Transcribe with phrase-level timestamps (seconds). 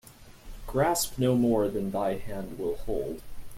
[0.65, 3.21] Grasp no more than thy hand will hold.